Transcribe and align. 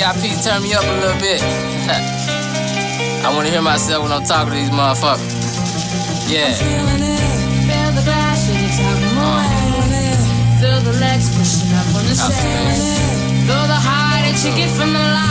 VIP, 0.00 0.32
turn 0.40 0.62
me 0.62 0.72
up 0.72 0.82
a 0.82 0.96
little 0.96 1.20
bit. 1.20 1.42
I 3.20 3.30
wanna 3.36 3.50
hear 3.50 3.60
myself 3.60 4.02
when 4.02 4.12
I'm 4.12 4.24
talking 4.24 4.54
to 4.54 4.58
these 4.58 4.70
motherfuckers. 4.70 5.28
Yeah. 6.26 6.54
Feel 6.56 7.92
the 7.92 8.02
glass 8.08 8.48
when 8.48 8.64
you 8.64 8.70
talk 8.80 8.96
more. 9.12 9.44
Feel 10.58 10.80
the 10.80 10.98
legs 11.00 11.28
pushing 11.36 11.76
up 11.76 11.84
on 11.92 12.06
the 12.08 12.14
sand. 12.14 13.44
Feel 13.46 13.66
the 13.68 13.76
high 13.76 14.22
that 14.24 14.42
you 14.42 14.56
get 14.56 14.70
from 14.70 14.94
the 14.94 14.98
line. 14.98 15.29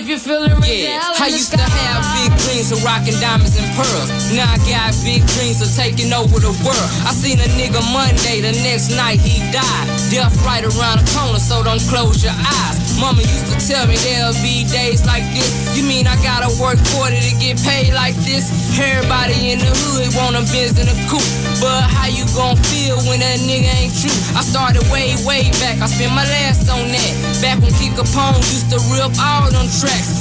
If 0.00 0.08
you 0.08 0.18
feel 0.18 0.40
it 0.48 0.56
right 0.56 0.80
Yeah, 0.80 1.20
I 1.20 1.28
used 1.28 1.52
to 1.52 1.60
have 1.60 2.00
big 2.16 2.32
dreams 2.48 2.72
of 2.72 2.80
rocking 2.80 3.20
diamonds 3.20 3.52
and 3.60 3.68
pearls. 3.76 4.08
Now 4.32 4.48
I 4.48 4.56
got 4.64 4.96
big 5.04 5.20
dreams 5.36 5.60
of 5.60 5.68
taking 5.76 6.08
over 6.16 6.40
the 6.40 6.56
world. 6.64 6.88
I 7.04 7.12
seen 7.12 7.36
a 7.36 7.44
nigga 7.60 7.84
Monday, 7.92 8.40
the 8.40 8.56
next 8.64 8.96
night 8.96 9.20
he 9.20 9.44
died. 9.52 9.86
Death 10.08 10.32
right 10.40 10.64
around 10.64 11.04
the 11.04 11.06
corner, 11.12 11.36
so 11.36 11.60
don't 11.60 11.84
close 11.92 12.24
your 12.24 12.32
eyes. 12.32 12.80
Mama 12.96 13.20
used 13.20 13.52
to 13.52 13.56
tell 13.60 13.84
me 13.88 13.96
there'll 14.00 14.32
be 14.40 14.64
days 14.72 15.04
like 15.04 15.24
this. 15.36 15.52
You 15.76 15.84
mean 15.84 16.08
I 16.08 16.16
gotta 16.24 16.48
work 16.56 16.80
40 16.96 17.20
to 17.20 17.32
get 17.36 17.60
paid 17.60 17.92
like 17.92 18.16
this? 18.24 18.48
Everybody 18.80 19.52
in 19.52 19.60
the 19.60 19.68
hood 19.68 20.12
want 20.16 20.36
a 20.36 20.44
Benz 20.48 20.80
in 20.80 20.88
a 20.88 20.96
coupe. 21.08 21.24
But 21.60 21.84
how 21.92 22.08
you 22.08 22.24
gon' 22.32 22.56
feel 22.72 22.96
when 23.04 23.20
that 23.20 23.40
nigga 23.40 23.68
ain't 23.76 23.92
true? 23.96 24.16
I 24.32 24.40
started 24.40 24.84
way, 24.88 25.16
way 25.28 25.48
back. 25.60 25.80
I 25.80 25.88
spent 25.88 26.12
my 26.16 26.24
last 26.24 26.68
on 26.68 26.88
that. 26.88 27.12
Back 27.40 27.60
when 27.60 27.72
Kick 27.76 27.96
Capone 27.96 28.40
used 28.52 28.68
to 28.72 28.80
rip 28.92 29.12
all 29.20 29.48
them 29.52 29.68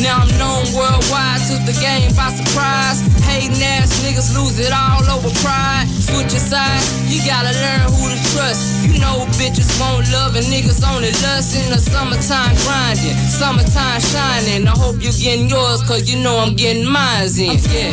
Now 0.00 0.24
I'm 0.24 0.32
known 0.40 0.64
worldwide, 0.72 1.40
took 1.44 1.62
the 1.68 1.76
game 1.80 2.10
by 2.16 2.32
surprise. 2.32 3.04
Hating 3.28 3.60
ass 3.62 4.00
niggas 4.00 4.32
lose 4.32 4.58
it 4.58 4.72
all 4.72 5.04
over 5.12 5.28
pride. 5.44 5.86
Switch 5.88 6.32
your 6.32 6.40
sides, 6.40 6.88
you 7.12 7.20
gotta 7.28 7.52
learn 7.52 7.84
who 7.92 8.08
to 8.08 8.18
trust. 8.32 8.84
You 8.84 8.98
know 8.98 9.26
bitches 9.36 9.68
won't 9.78 10.08
love 10.10 10.36
and 10.36 10.46
niggas 10.46 10.80
only 10.88 11.12
lust 11.20 11.54
in 11.56 11.68
the 11.70 11.78
summertime 11.78 12.56
grinding, 12.64 13.16
summertime 13.28 14.00
shining. 14.00 14.66
I 14.66 14.74
hope 14.78 14.96
you're 15.00 15.12
getting 15.20 15.48
yours, 15.48 15.82
cause 15.82 16.08
you 16.10 16.22
know 16.24 16.38
I'm 16.38 16.54
getting 16.56 16.86
mines 16.86 17.38
in. 17.38 17.60
Yeah. 17.68 17.92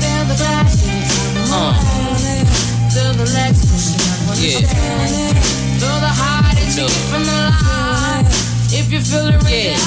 Feel 0.00 0.24
the 0.26 0.36
glass 0.40 0.80
when 0.80 0.96
you 0.96 1.04
talk 1.04 1.48
more. 1.52 1.74
Feel 2.90 3.12
the 3.14 3.28
legs 3.36 3.60
pushing 3.68 4.00
up 4.00 4.30
on 4.32 4.36
Yeah. 4.40 4.64
sand. 4.64 5.36
Feel 5.80 5.98
the 6.00 6.12
high 6.20 6.54
that 6.56 6.68
you 6.76 6.86
get 6.88 7.04
from 7.12 7.22
the 7.24 7.32
line. 7.32 8.26
If 8.70 8.92
you 8.92 9.00
feel 9.00 9.28
it 9.28 9.42
Yeah, 9.48 9.77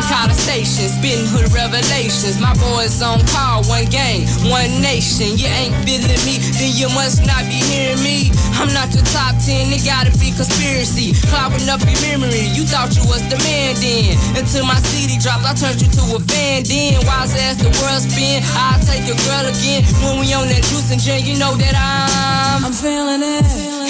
down 0.00 0.30
in 0.30 0.34
the 0.34 0.34
posted 0.34 0.34
sky. 0.34 0.34
up 0.34 0.34
in 0.34 0.34
Carter 0.34 0.34
Station, 0.34 0.88
spitting 0.88 1.26
hood 1.26 1.52
revelations. 1.52 2.38
My 2.40 2.54
boys 2.54 3.02
on 3.02 3.20
call, 3.26 3.64
one 3.64 3.86
gang, 3.86 4.26
one 4.50 4.82
nation. 4.82 5.36
You 5.38 5.48
ain't 5.48 5.74
feeling 5.84 6.20
me, 6.24 6.38
then 6.58 6.72
you 6.74 6.88
must 6.94 7.26
not 7.26 7.44
be 7.46 7.58
hearing 7.70 8.02
me. 8.02 8.30
I'm 8.58 8.72
not 8.72 8.94
your 8.94 9.04
top 9.12 9.36
10, 9.42 9.72
it 9.72 9.84
gotta 9.84 10.10
be 10.18 10.32
conspiracy. 10.32 11.14
Clouding 11.30 11.68
up 11.68 11.80
your 11.84 12.00
memory, 12.02 12.48
you 12.54 12.64
thought 12.64 12.94
you 12.96 13.04
was 13.06 13.22
the 13.28 13.38
man 13.44 13.74
then. 13.78 14.16
Until 14.38 14.64
my 14.66 14.78
CD 14.90 15.18
dropped, 15.18 15.44
I 15.44 15.54
turned 15.54 15.80
you 15.82 15.90
to 15.90 16.02
a 16.16 16.20
fan 16.20 16.64
then. 16.64 16.98
Wise 17.06 17.34
ass 17.36 17.60
the 17.60 17.70
world 17.82 18.02
spin, 18.02 18.42
I'll 18.56 18.80
take 18.82 19.06
your 19.06 19.18
girl 19.26 19.46
again. 19.46 19.84
When 20.02 20.20
we 20.20 20.32
on 20.34 20.48
that 20.48 20.64
juice 20.70 20.90
and 20.90 21.00
gin, 21.00 21.24
you 21.24 21.38
know 21.38 21.54
that 21.56 21.74
I'm. 21.76 22.64
I'm 22.64 22.72
feeling 22.72 23.22
it. 23.22 23.44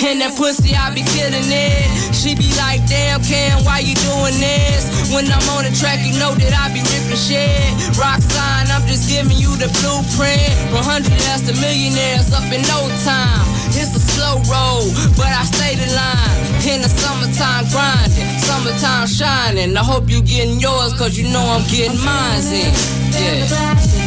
And 0.05 0.21
that 0.21 0.35
pussy, 0.37 0.75
I 0.75 0.91
be 0.93 1.07
killing 1.15 1.47
it. 1.47 1.87
She 2.13 2.35
be 2.35 2.51
like, 2.59 2.83
damn, 2.91 3.23
Cam, 3.23 3.65
why 3.65 3.79
you 3.81 3.95
doing 3.95 4.37
this? 4.41 5.04
When 5.15 5.31
I'm 5.31 5.47
on 5.55 5.63
the 5.63 5.71
track, 5.71 6.03
you 6.03 6.11
know 6.19 6.35
that 6.35 6.51
I 6.51 6.75
be 6.75 6.83
ripping 6.83 7.15
shit. 7.15 7.71
Rock 7.95 8.19
sign, 8.19 8.67
I'm 8.67 8.83
just 8.91 9.07
giving 9.07 9.39
you 9.39 9.55
the 9.55 9.71
blueprint. 9.79 10.43
From 10.75 10.83
hundreds 10.83 11.47
to 11.47 11.55
millionaires 11.63 12.35
up 12.35 12.43
in 12.51 12.59
no 12.67 12.91
time. 13.07 13.47
It's 13.79 13.95
a 13.95 14.03
slow 14.03 14.43
roll, 14.51 14.91
but 15.15 15.31
I 15.31 15.47
stay 15.47 15.79
the 15.79 15.87
line. 15.95 16.67
In 16.67 16.83
the 16.83 16.91
summertime 16.91 17.71
grinding, 17.71 18.27
summertime 18.43 19.07
shining. 19.07 19.79
I 19.79 19.85
hope 19.87 20.11
you 20.11 20.19
getting 20.19 20.59
yours, 20.59 20.91
cause 20.99 21.17
you 21.17 21.31
know 21.31 21.47
I'm 21.47 21.63
getting 21.71 21.95
mine 22.03 22.43
in. 22.51 22.75
Yeah. 23.15 24.04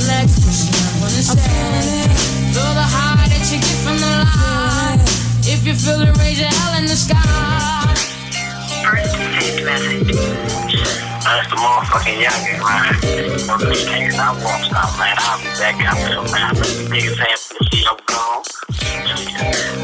Feel 0.00 0.08
the 0.08 0.16
legs 0.16 0.40
pushing 0.40 0.72
up 0.80 1.04
on 1.04 1.12
the 1.12 1.20
sand. 1.20 2.08
Feel 2.56 2.72
the 2.72 2.88
high 2.88 3.28
that 3.28 3.44
you 3.52 3.60
get 3.60 3.76
from 3.84 4.00
the 4.00 4.08
line. 4.08 5.00
If 5.44 5.60
you 5.66 5.74
feel 5.76 6.00
it, 6.00 6.16
raise 6.16 6.40
your 6.40 6.48
hell 6.48 6.80
in 6.80 6.86
the 6.88 6.96
sky. 6.96 7.20
First 8.80 9.12
saved 9.12 9.60
message. 9.60 10.16
That's 11.20 11.52
the 11.52 11.56
motherfucking 11.60 12.16
youngin', 12.16 12.64
man. 12.64 12.96
You 13.04 13.44
know, 13.44 13.58
this 13.60 13.84
can't 13.84 14.12
stop, 14.12 14.40
won't 14.40 14.64
stop, 14.64 14.88
man. 14.96 15.16
I'll 15.20 15.36
be 15.36 15.52
back 15.60 15.76
out 15.84 16.00
there, 16.00 16.24
man. 16.32 16.56
Let 16.56 16.64
the 16.64 16.88
niggas 16.88 17.20
have 17.20 17.36
to 17.36 17.60
see 17.68 17.84
I'm 17.84 18.00
gone. 18.08 18.40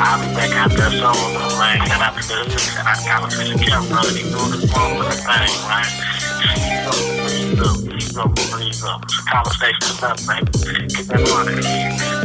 I'll 0.01 0.17
be 0.17 0.33
back 0.33 0.53
out 0.57 0.73
there 0.73 0.97
soon, 0.97 1.13
man. 1.61 1.85
Shout 1.85 2.01
out 2.01 2.17
to 2.17 2.25
the 2.25 2.41
hood. 2.41 2.57
Shout 2.57 2.89
out 2.89 2.97
to 2.97 3.05
Conversation 3.05 3.59
Camp, 3.61 3.85
brother. 3.93 4.17
He 4.17 4.25
doing 4.25 4.49
this 4.49 4.65
motherfucking 4.73 5.29
thing, 5.29 5.61
man. 5.69 7.16
Up, 8.19 8.35
please 8.35 8.83
up, 8.83 9.03
up. 9.03 9.03
Conversation 9.29 9.83
is 9.83 10.03
up. 10.03 10.17
Get 10.89 11.07
that 11.09 12.01
money. 12.01 12.16